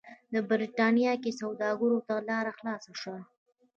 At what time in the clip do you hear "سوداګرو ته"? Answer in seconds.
1.41-2.13